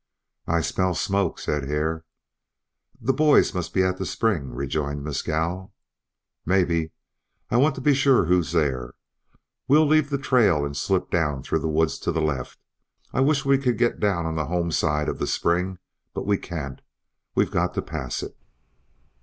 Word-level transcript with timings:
"I 0.47 0.61
smell 0.61 0.95
smoke," 0.95 1.37
said 1.37 1.65
Hare. 1.69 2.05
"The 2.99 3.13
boys 3.13 3.53
must 3.53 3.71
be 3.71 3.83
at 3.83 3.97
the 3.99 4.05
spring," 4.07 4.49
rejoined 4.55 5.03
Mescal. 5.03 5.73
"Maybe. 6.43 6.89
I 7.51 7.57
want 7.57 7.75
to 7.75 7.81
be 7.85 7.93
sure 7.93 8.25
who's 8.25 8.51
there. 8.51 8.95
We'll 9.67 9.85
leave 9.85 10.09
the 10.09 10.17
trail 10.17 10.65
and 10.65 10.75
slip 10.75 11.11
down 11.11 11.43
through 11.43 11.59
the 11.59 11.67
woods 11.69 11.99
to 11.99 12.11
the 12.11 12.19
left. 12.19 12.57
I 13.13 13.21
wish 13.21 13.45
we 13.45 13.59
could 13.59 13.77
get 13.77 13.99
down 13.99 14.25
on 14.25 14.33
the 14.35 14.47
home 14.47 14.71
side 14.71 15.07
of 15.07 15.19
the 15.19 15.27
spring. 15.27 15.77
But 16.15 16.25
we 16.25 16.39
can't; 16.39 16.81
we've 17.35 17.51
got 17.51 17.75
to 17.75 17.83
pass 17.83 18.23
it." 18.23 18.35